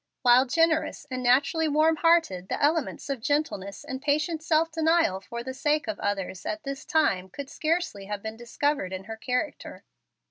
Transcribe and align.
While 0.23 0.47
generous 0.47 1.05
and 1.11 1.21
naturally 1.21 1.67
warm 1.67 1.97
hearted, 1.97 2.49
the 2.49 2.59
elements 2.59 3.07
of 3.07 3.21
gentleness 3.21 3.83
and 3.83 4.01
patient 4.01 4.41
self 4.41 4.71
denial 4.71 5.21
for 5.21 5.43
the 5.43 5.53
sake 5.53 5.87
of 5.87 5.99
others 5.99 6.43
at 6.43 6.63
this 6.63 6.85
time 6.85 7.29
could 7.29 7.51
scarcely 7.51 8.05
have 8.05 8.23
been 8.23 8.35
discovered 8.35 8.93
in 8.93 9.03
her 9.03 9.15
character. 9.15 9.83